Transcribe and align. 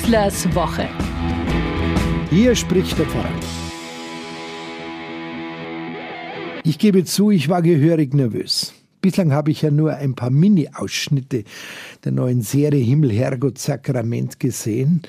Schießlers 0.00 0.54
Woche. 0.54 0.88
Hier 2.30 2.54
spricht 2.54 2.98
der 2.98 3.04
Pfarrer. 3.04 3.28
Ich 6.64 6.78
gebe 6.78 7.04
zu, 7.04 7.30
ich 7.30 7.50
war 7.50 7.60
gehörig 7.60 8.14
nervös. 8.14 8.72
Bislang 9.02 9.32
habe 9.32 9.50
ich 9.50 9.60
ja 9.60 9.70
nur 9.70 9.94
ein 9.94 10.14
paar 10.14 10.30
Mini-Ausschnitte 10.30 11.44
der 12.02 12.12
neuen 12.12 12.40
Serie 12.40 12.82
Himmel, 12.82 13.12
Herrgott, 13.12 13.58
Sakrament 13.58 14.40
gesehen. 14.40 15.02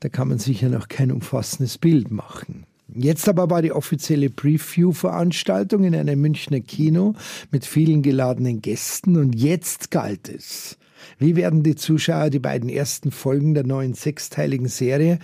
Da 0.00 0.08
kann 0.08 0.28
man 0.28 0.38
sich 0.38 0.62
ja 0.62 0.70
noch 0.70 0.88
kein 0.88 1.12
umfassendes 1.12 1.76
Bild 1.76 2.10
machen. 2.10 2.64
Jetzt 2.94 3.28
aber 3.28 3.50
war 3.50 3.60
die 3.60 3.72
offizielle 3.72 4.30
Preview-Veranstaltung 4.30 5.84
in 5.84 5.94
einem 5.94 6.22
Münchner 6.22 6.60
Kino 6.60 7.14
mit 7.50 7.66
vielen 7.66 8.00
geladenen 8.00 8.62
Gästen 8.62 9.16
und 9.16 9.34
jetzt 9.34 9.90
galt 9.90 10.30
es. 10.30 10.78
Wie 11.18 11.36
werden 11.36 11.62
die 11.62 11.74
Zuschauer 11.74 12.30
die 12.30 12.38
beiden 12.38 12.68
ersten 12.68 13.10
Folgen 13.10 13.54
der 13.54 13.64
neuen 13.64 13.94
sechsteiligen 13.94 14.68
Serie, 14.68 15.18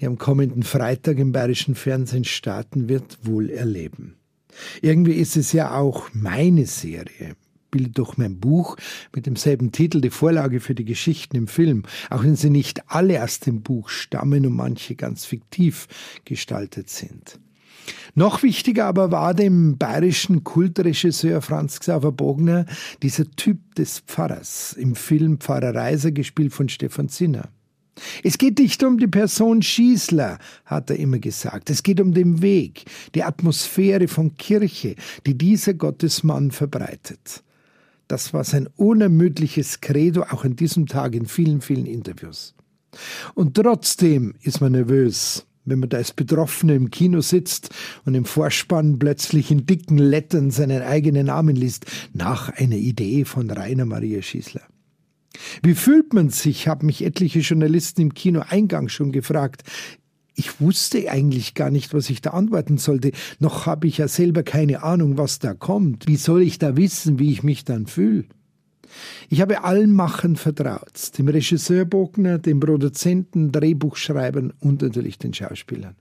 die 0.00 0.06
am 0.06 0.18
kommenden 0.18 0.62
Freitag 0.62 1.18
im 1.18 1.32
bayerischen 1.32 1.74
Fernsehen 1.74 2.24
starten 2.24 2.88
wird, 2.88 3.18
wohl 3.22 3.50
erleben? 3.50 4.16
Irgendwie 4.82 5.14
ist 5.14 5.36
es 5.36 5.52
ja 5.52 5.76
auch 5.76 6.08
meine 6.12 6.66
Serie 6.66 7.36
bildet 7.70 7.98
doch 7.98 8.16
mein 8.16 8.40
Buch 8.40 8.76
mit 9.14 9.26
demselben 9.26 9.72
Titel 9.72 10.00
die 10.00 10.10
Vorlage 10.10 10.60
für 10.60 10.74
die 10.74 10.84
Geschichten 10.84 11.36
im 11.36 11.48
Film, 11.48 11.84
auch 12.10 12.22
wenn 12.22 12.36
sie 12.36 12.50
nicht 12.50 12.90
alle 12.90 13.22
aus 13.22 13.40
dem 13.40 13.62
Buch 13.62 13.88
stammen 13.88 14.46
und 14.46 14.56
manche 14.56 14.94
ganz 14.94 15.24
fiktiv 15.24 15.86
gestaltet 16.24 16.88
sind. 16.88 17.38
Noch 18.14 18.42
wichtiger 18.42 18.86
aber 18.86 19.10
war 19.10 19.34
dem 19.34 19.78
bayerischen 19.78 20.44
Kultregisseur 20.44 21.42
Franz 21.42 21.80
Xaver 21.80 22.12
Bogner 22.12 22.66
dieser 23.02 23.30
Typ 23.32 23.74
des 23.74 24.00
Pfarrers 24.00 24.72
im 24.74 24.94
Film 24.94 25.38
Pfarrer 25.38 25.74
Reiser, 25.74 26.12
gespielt 26.12 26.52
von 26.52 26.68
Stefan 26.68 27.08
Zinner. 27.08 27.48
Es 28.22 28.38
geht 28.38 28.58
nicht 28.58 28.82
um 28.82 28.98
die 28.98 29.06
Person 29.06 29.62
Schießler, 29.62 30.38
hat 30.64 30.90
er 30.90 30.96
immer 30.96 31.18
gesagt. 31.18 31.70
Es 31.70 31.82
geht 31.82 32.00
um 32.00 32.12
den 32.12 32.42
Weg, 32.42 32.84
die 33.14 33.24
Atmosphäre 33.24 34.08
von 34.08 34.36
Kirche, 34.36 34.94
die 35.26 35.36
dieser 35.36 35.74
Gottesmann 35.74 36.50
verbreitet. 36.50 37.42
Das 38.06 38.32
war 38.32 38.44
sein 38.44 38.68
unermüdliches 38.76 39.80
Credo 39.80 40.22
auch 40.22 40.44
an 40.44 40.56
diesem 40.56 40.86
Tag 40.86 41.14
in 41.14 41.26
vielen, 41.26 41.60
vielen 41.60 41.86
Interviews. 41.86 42.54
Und 43.34 43.54
trotzdem 43.54 44.34
ist 44.42 44.60
man 44.60 44.72
nervös, 44.72 45.46
wenn 45.70 45.80
man 45.80 45.88
da 45.88 45.98
als 45.98 46.12
Betroffener 46.12 46.74
im 46.74 46.90
Kino 46.90 47.20
sitzt 47.20 47.70
und 48.04 48.14
im 48.14 48.24
Vorspann 48.24 48.98
plötzlich 48.98 49.50
in 49.50 49.66
dicken 49.66 49.98
Lettern 49.98 50.50
seinen 50.50 50.82
eigenen 50.82 51.26
Namen 51.26 51.56
liest, 51.56 51.86
nach 52.12 52.48
einer 52.50 52.76
Idee 52.76 53.24
von 53.24 53.50
Rainer 53.50 53.84
Maria 53.86 54.22
Schießler. 54.22 54.62
Wie 55.62 55.74
fühlt 55.74 56.14
man 56.14 56.30
sich, 56.30 56.68
haben 56.68 56.86
mich 56.86 57.04
etliche 57.04 57.40
Journalisten 57.40 58.02
im 58.02 58.14
Kinoeingang 58.14 58.88
schon 58.88 59.12
gefragt 59.12 59.62
ich 60.38 60.60
wusste 60.60 61.10
eigentlich 61.10 61.54
gar 61.54 61.70
nicht, 61.70 61.92
was 61.92 62.08
ich 62.10 62.22
da 62.22 62.30
antworten 62.30 62.78
sollte. 62.78 63.10
Noch 63.40 63.66
habe 63.66 63.88
ich 63.88 63.98
ja 63.98 64.06
selber 64.06 64.44
keine 64.44 64.84
Ahnung, 64.84 65.18
was 65.18 65.40
da 65.40 65.52
kommt. 65.52 66.06
Wie 66.06 66.16
soll 66.16 66.42
ich 66.42 66.60
da 66.60 66.76
wissen, 66.76 67.18
wie 67.18 67.32
ich 67.32 67.42
mich 67.42 67.64
dann 67.64 67.88
fühle? 67.88 68.24
Ich 69.28 69.40
habe 69.40 69.64
allen 69.64 69.92
Machern 69.92 70.36
vertraut, 70.36 71.18
dem 71.18 71.28
Regisseur 71.28 71.84
Bogner, 71.84 72.38
dem 72.38 72.60
Produzenten, 72.60 73.52
Drehbuchschreibern 73.52 74.52
und 74.60 74.82
natürlich 74.82 75.18
den 75.18 75.34
Schauspielern. 75.34 75.94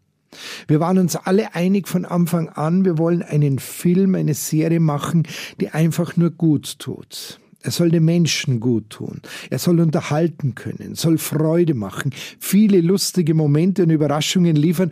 Wir 0.67 0.80
waren 0.80 0.98
uns 0.98 1.16
alle 1.16 1.55
einig 1.55 1.88
von 1.88 2.05
Anfang 2.05 2.50
an, 2.50 2.86
wir 2.86 2.98
wollen 2.98 3.23
einen 3.23 3.59
Film, 3.59 4.16
eine 4.16 4.33
Serie 4.33 4.80
machen, 4.80 5.23
die 5.59 5.70
einfach 5.70 6.17
nur 6.17 6.31
gut 6.31 6.80
tut. 6.80 7.39
Er 7.61 7.72
soll 7.72 7.89
den 7.92 8.05
Menschen 8.05 8.59
gut 8.59 8.92
tun. 8.92 9.22
Er 9.50 9.59
soll 9.59 9.80
unterhalten 9.80 10.55
können, 10.55 10.95
soll 10.95 11.17
Freude 11.17 11.73
machen, 11.73 12.14
viele 12.39 12.81
lustige 12.81 13.33
Momente 13.33 13.83
und 13.83 13.89
Überraschungen 13.89 14.55
liefern 14.55 14.92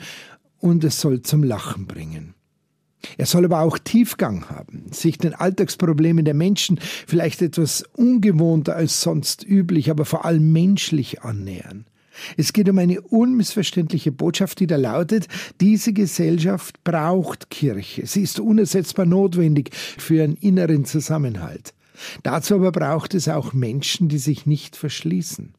und 0.59 0.83
es 0.83 0.99
soll 0.99 1.21
zum 1.21 1.43
Lachen 1.43 1.85
bringen. 1.85 2.34
Er 3.17 3.25
soll 3.25 3.45
aber 3.45 3.61
auch 3.61 3.77
Tiefgang 3.77 4.49
haben, 4.49 4.85
sich 4.91 5.17
den 5.17 5.33
Alltagsproblemen 5.33 6.25
der 6.25 6.33
Menschen 6.33 6.79
vielleicht 7.07 7.41
etwas 7.41 7.83
ungewohnter 7.93 8.75
als 8.75 9.01
sonst 9.01 9.43
üblich, 9.43 9.89
aber 9.89 10.05
vor 10.05 10.25
allem 10.25 10.51
menschlich 10.51 11.21
annähern. 11.21 11.85
Es 12.37 12.53
geht 12.53 12.69
um 12.69 12.77
eine 12.77 13.01
unmissverständliche 13.01 14.11
Botschaft, 14.11 14.59
die 14.59 14.67
da 14.67 14.77
lautet, 14.77 15.27
diese 15.59 15.93
Gesellschaft 15.93 16.83
braucht 16.83 17.49
Kirche. 17.49 18.05
Sie 18.05 18.21
ist 18.21 18.39
unersetzbar 18.39 19.05
notwendig 19.05 19.71
für 19.73 20.15
ihren 20.15 20.35
inneren 20.35 20.85
Zusammenhalt. 20.85 21.73
Dazu 22.23 22.55
aber 22.55 22.71
braucht 22.71 23.13
es 23.13 23.27
auch 23.27 23.53
Menschen, 23.53 24.09
die 24.09 24.17
sich 24.17 24.45
nicht 24.45 24.75
verschließen. 24.75 25.53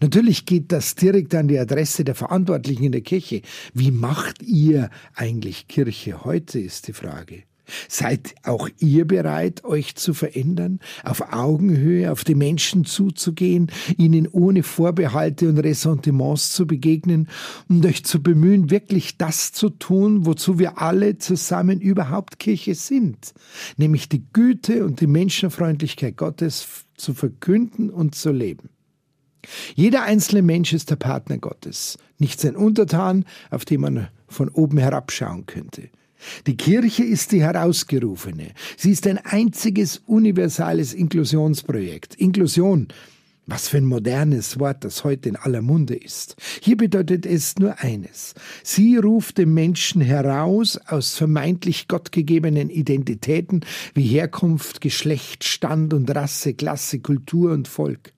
Natürlich 0.00 0.46
geht 0.46 0.72
das 0.72 0.94
direkt 0.94 1.34
an 1.34 1.48
die 1.48 1.58
Adresse 1.58 2.04
der 2.04 2.14
Verantwortlichen 2.14 2.84
in 2.84 2.92
der 2.92 3.00
Kirche. 3.02 3.42
Wie 3.74 3.90
macht 3.90 4.42
ihr 4.42 4.90
eigentlich 5.14 5.68
Kirche 5.68 6.24
heute, 6.24 6.58
ist 6.58 6.88
die 6.88 6.92
Frage. 6.92 7.44
Seid 7.88 8.34
auch 8.44 8.68
ihr 8.78 9.06
bereit, 9.06 9.64
euch 9.64 9.96
zu 9.96 10.14
verändern, 10.14 10.80
auf 11.02 11.32
Augenhöhe 11.32 12.12
auf 12.12 12.24
die 12.24 12.34
Menschen 12.34 12.84
zuzugehen, 12.84 13.70
ihnen 13.96 14.28
ohne 14.28 14.62
Vorbehalte 14.62 15.48
und 15.48 15.58
Ressentiments 15.58 16.52
zu 16.52 16.66
begegnen 16.66 17.28
und 17.68 17.84
euch 17.84 18.04
zu 18.04 18.22
bemühen, 18.22 18.70
wirklich 18.70 19.18
das 19.18 19.52
zu 19.52 19.70
tun, 19.70 20.26
wozu 20.26 20.58
wir 20.58 20.80
alle 20.80 21.18
zusammen 21.18 21.80
überhaupt 21.80 22.38
Kirche 22.38 22.74
sind, 22.74 23.34
nämlich 23.76 24.08
die 24.08 24.24
Güte 24.32 24.84
und 24.84 25.00
die 25.00 25.08
Menschenfreundlichkeit 25.08 26.16
Gottes 26.16 26.84
zu 26.96 27.14
verkünden 27.14 27.90
und 27.90 28.14
zu 28.14 28.30
leben. 28.30 28.70
Jeder 29.74 30.02
einzelne 30.02 30.42
Mensch 30.42 30.72
ist 30.72 30.90
der 30.90 30.96
Partner 30.96 31.38
Gottes, 31.38 31.98
nicht 32.18 32.40
sein 32.40 32.56
Untertan, 32.56 33.24
auf 33.50 33.64
den 33.64 33.80
man 33.80 34.08
von 34.28 34.48
oben 34.48 34.78
herabschauen 34.78 35.46
könnte. 35.46 35.88
Die 36.46 36.56
Kirche 36.56 37.04
ist 37.04 37.32
die 37.32 37.42
Herausgerufene. 37.42 38.52
Sie 38.76 38.90
ist 38.90 39.06
ein 39.06 39.18
einziges 39.18 40.02
universales 40.06 40.94
Inklusionsprojekt. 40.94 42.14
Inklusion, 42.16 42.88
was 43.46 43.68
für 43.68 43.76
ein 43.76 43.84
modernes 43.84 44.58
Wort, 44.58 44.84
das 44.84 45.04
heute 45.04 45.28
in 45.28 45.36
aller 45.36 45.62
Munde 45.62 45.94
ist. 45.94 46.36
Hier 46.60 46.76
bedeutet 46.76 47.26
es 47.26 47.56
nur 47.58 47.78
eines. 47.78 48.34
Sie 48.64 48.96
ruft 48.96 49.38
den 49.38 49.54
Menschen 49.54 50.00
heraus 50.00 50.78
aus 50.86 51.14
vermeintlich 51.14 51.86
gottgegebenen 51.86 52.70
Identitäten 52.70 53.64
wie 53.94 54.06
Herkunft, 54.06 54.80
Geschlecht, 54.80 55.44
Stand 55.44 55.94
und 55.94 56.12
Rasse, 56.14 56.54
Klasse, 56.54 56.98
Kultur 56.98 57.52
und 57.52 57.68
Volk. 57.68 58.15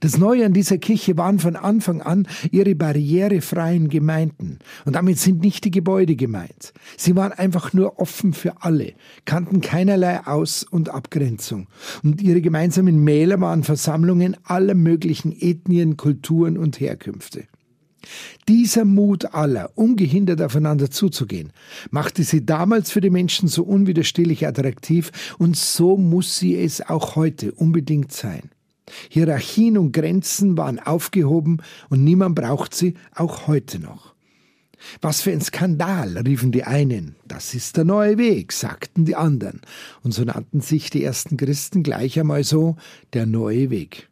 Das 0.00 0.18
Neue 0.18 0.46
an 0.46 0.52
dieser 0.52 0.78
Kirche 0.78 1.16
waren 1.16 1.38
von 1.38 1.56
Anfang 1.56 2.02
an 2.02 2.26
ihre 2.50 2.74
barrierefreien 2.74 3.88
Gemeinden. 3.88 4.58
Und 4.84 4.96
damit 4.96 5.18
sind 5.18 5.40
nicht 5.40 5.64
die 5.64 5.70
Gebäude 5.70 6.16
gemeint. 6.16 6.72
Sie 6.96 7.16
waren 7.16 7.32
einfach 7.32 7.72
nur 7.72 7.98
offen 7.98 8.32
für 8.32 8.62
alle, 8.62 8.92
kannten 9.24 9.60
keinerlei 9.60 10.26
Aus- 10.26 10.64
und 10.64 10.88
Abgrenzung. 10.88 11.68
Und 12.02 12.20
ihre 12.22 12.40
gemeinsamen 12.40 13.02
Mähler 13.02 13.40
waren 13.40 13.62
Versammlungen 13.62 14.36
aller 14.44 14.74
möglichen 14.74 15.32
Ethnien, 15.32 15.96
Kulturen 15.96 16.58
und 16.58 16.80
Herkünfte. 16.80 17.44
Dieser 18.48 18.84
Mut 18.84 19.34
aller, 19.34 19.70
ungehindert 19.76 20.42
aufeinander 20.42 20.90
zuzugehen, 20.90 21.52
machte 21.90 22.24
sie 22.24 22.44
damals 22.44 22.90
für 22.90 23.00
die 23.00 23.10
Menschen 23.10 23.48
so 23.48 23.62
unwiderstehlich 23.62 24.46
attraktiv 24.46 25.12
und 25.38 25.56
so 25.56 25.96
muss 25.96 26.38
sie 26.38 26.56
es 26.56 26.80
auch 26.80 27.16
heute 27.16 27.52
unbedingt 27.52 28.12
sein. 28.12 28.50
Hierarchien 29.08 29.78
und 29.78 29.92
Grenzen 29.92 30.56
waren 30.56 30.78
aufgehoben 30.78 31.58
und 31.88 32.04
niemand 32.04 32.34
braucht 32.34 32.74
sie 32.74 32.94
auch 33.14 33.46
heute 33.46 33.78
noch. 33.78 34.14
Was 35.00 35.22
für 35.22 35.30
ein 35.30 35.40
Skandal, 35.40 36.18
riefen 36.18 36.52
die 36.52 36.64
einen. 36.64 37.14
Das 37.26 37.54
ist 37.54 37.76
der 37.76 37.84
neue 37.84 38.18
Weg, 38.18 38.52
sagten 38.52 39.04
die 39.04 39.14
anderen. 39.14 39.60
Und 40.02 40.12
so 40.12 40.24
nannten 40.24 40.60
sich 40.60 40.90
die 40.90 41.04
ersten 41.04 41.36
Christen 41.36 41.82
gleich 41.82 42.18
einmal 42.18 42.44
so 42.44 42.76
der 43.12 43.26
neue 43.26 43.70
Weg. 43.70 44.08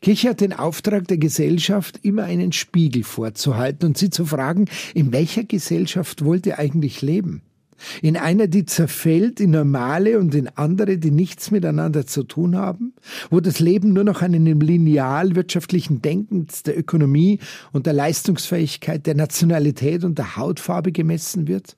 Kirche 0.00 0.30
hat 0.30 0.40
den 0.40 0.52
Auftrag 0.52 1.08
der 1.08 1.18
Gesellschaft, 1.18 2.00
immer 2.02 2.24
einen 2.24 2.52
Spiegel 2.52 3.02
vorzuhalten 3.02 3.86
und 3.88 3.98
sie 3.98 4.10
zu 4.10 4.24
fragen, 4.24 4.66
in 4.94 5.12
welcher 5.12 5.44
Gesellschaft 5.44 6.24
wollt 6.24 6.46
ihr 6.46 6.58
eigentlich 6.58 7.02
leben? 7.02 7.42
In 8.02 8.16
einer, 8.16 8.46
die 8.46 8.64
zerfällt 8.64 9.40
in 9.40 9.50
normale 9.50 10.18
und 10.18 10.34
in 10.34 10.48
andere, 10.48 10.98
die 10.98 11.10
nichts 11.10 11.50
miteinander 11.50 12.06
zu 12.06 12.22
tun 12.22 12.56
haben, 12.56 12.94
wo 13.30 13.40
das 13.40 13.60
Leben 13.60 13.92
nur 13.92 14.04
noch 14.04 14.22
an 14.22 14.34
einem 14.34 14.60
lineal 14.60 15.34
wirtschaftlichen 15.36 16.02
Denken 16.02 16.46
der 16.66 16.78
Ökonomie 16.78 17.38
und 17.72 17.86
der 17.86 17.92
Leistungsfähigkeit, 17.92 19.06
der 19.06 19.14
Nationalität 19.14 20.04
und 20.04 20.18
der 20.18 20.36
Hautfarbe 20.36 20.92
gemessen 20.92 21.48
wird? 21.48 21.76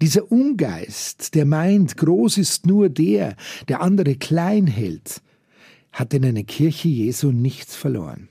Dieser 0.00 0.30
Ungeist, 0.30 1.34
der 1.34 1.46
meint, 1.46 1.96
groß 1.96 2.38
ist 2.38 2.66
nur 2.66 2.88
der, 2.88 3.36
der 3.68 3.80
andere 3.80 4.16
klein 4.16 4.66
hält, 4.66 5.22
hat 5.92 6.12
in 6.14 6.24
einer 6.24 6.44
Kirche 6.44 6.88
Jesu 6.88 7.32
nichts 7.32 7.74
verloren. 7.74 8.28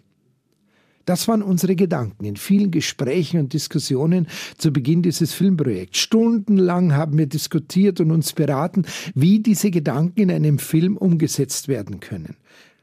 Das 1.12 1.28
waren 1.28 1.42
unsere 1.42 1.76
Gedanken 1.76 2.24
in 2.24 2.38
vielen 2.38 2.72
Gesprächen 2.72 3.38
und 3.42 3.52
Diskussionen 3.52 4.28
zu 4.58 4.72
Beginn 4.72 5.02
dieses 5.02 5.34
Filmprojekts. 5.34 6.00
Stundenlang 6.00 6.94
haben 6.94 7.18
wir 7.18 7.26
diskutiert 7.26 8.00
und 8.00 8.12
uns 8.12 8.32
beraten, 8.32 8.86
wie 9.14 9.42
diese 9.42 9.72
Gedanken 9.72 10.22
in 10.22 10.32
einem 10.32 10.58
Film 10.58 10.96
umgesetzt 10.96 11.68
werden 11.68 12.00
können. 12.00 12.38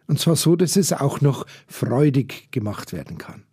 Und 0.09 0.21
zwar 0.21 0.37
so, 0.37 0.57
dass 0.57 0.77
es 0.77 0.93
auch 0.93 1.23
noch 1.23 1.47
freudig 1.69 2.51
gemacht 2.51 2.93
werden 2.93 3.17
kann. 3.17 3.45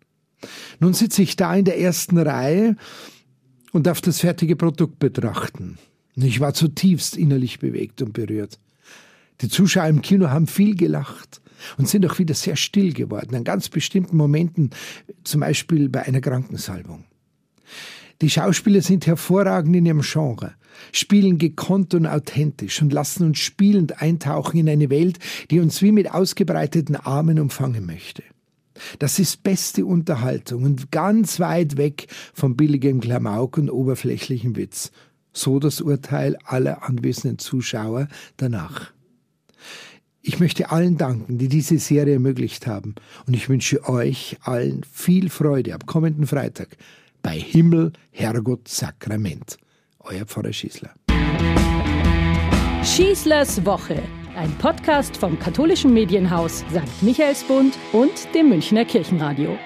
Nun 0.81 0.93
sitze 0.93 1.21
ich 1.21 1.37
da 1.37 1.55
in 1.55 1.63
der 1.63 1.79
ersten 1.79 2.17
Reihe 2.17 2.75
und 3.71 3.87
darf 3.87 4.01
das 4.01 4.19
fertige 4.19 4.57
Produkt 4.57 4.99
betrachten. 4.99 5.77
Ich 6.17 6.41
war 6.41 6.53
zutiefst 6.53 7.15
innerlich 7.15 7.59
bewegt 7.59 8.01
und 8.01 8.11
berührt. 8.11 8.59
Die 9.41 9.49
Zuschauer 9.49 9.87
im 9.87 10.01
Kino 10.01 10.29
haben 10.29 10.47
viel 10.47 10.75
gelacht 10.75 11.41
und 11.77 11.89
sind 11.89 12.05
auch 12.05 12.19
wieder 12.19 12.33
sehr 12.33 12.55
still 12.55 12.93
geworden, 12.93 13.35
an 13.35 13.43
ganz 13.43 13.69
bestimmten 13.69 14.17
Momenten, 14.17 14.69
zum 15.23 15.41
Beispiel 15.41 15.89
bei 15.89 16.03
einer 16.03 16.21
Krankensalbung. 16.21 17.05
Die 18.21 18.29
Schauspieler 18.29 18.81
sind 18.81 19.07
hervorragend 19.07 19.75
in 19.75 19.85
ihrem 19.85 20.01
Genre, 20.01 20.53
spielen 20.93 21.37
gekonnt 21.37 21.93
und 21.93 22.05
authentisch 22.05 22.81
und 22.81 22.93
lassen 22.93 23.25
uns 23.25 23.39
spielend 23.39 24.01
eintauchen 24.01 24.57
in 24.57 24.69
eine 24.69 24.89
Welt, 24.89 25.19
die 25.51 25.59
uns 25.59 25.81
wie 25.81 25.91
mit 25.91 26.11
ausgebreiteten 26.11 26.95
Armen 26.95 27.39
umfangen 27.39 27.85
möchte. 27.85 28.23
Das 28.99 29.19
ist 29.19 29.43
beste 29.43 29.85
Unterhaltung 29.85 30.63
und 30.63 30.91
ganz 30.91 31.39
weit 31.39 31.77
weg 31.77 32.07
vom 32.33 32.55
billigen 32.55 32.99
Klamauk 32.99 33.57
und 33.57 33.69
oberflächlichen 33.69 34.55
Witz. 34.55 34.91
So 35.33 35.59
das 35.59 35.81
Urteil 35.81 36.37
aller 36.45 36.83
anwesenden 36.83 37.39
Zuschauer 37.39 38.07
danach. 38.37 38.94
Ich 40.35 40.41
möchte 40.41 40.69
allen 40.69 40.97
danken, 40.97 41.37
die 41.37 41.47
diese 41.47 41.79
Serie 41.79 42.15
ermöglicht 42.15 42.67
haben. 42.67 42.95
Und 43.25 43.35
ich 43.35 43.47
wünsche 43.47 43.87
euch 43.87 44.35
allen 44.41 44.83
viel 44.83 45.29
Freude 45.29 45.73
ab 45.73 45.85
kommenden 45.85 46.27
Freitag 46.27 46.75
bei 47.23 47.39
Himmel, 47.39 47.93
Herrgott, 48.11 48.67
Sakrament. 48.67 49.57
Euer 49.99 50.25
Pfarrer 50.25 50.51
Schießler. 50.51 50.89
Schießlers 52.83 53.65
Woche. 53.65 54.03
Ein 54.35 54.51
Podcast 54.57 55.15
vom 55.15 55.39
katholischen 55.39 55.93
Medienhaus 55.93 56.65
St. 56.69 57.01
Michaelsbund 57.01 57.77
und 57.93 58.11
dem 58.35 58.49
Münchner 58.49 58.83
Kirchenradio. 58.83 59.57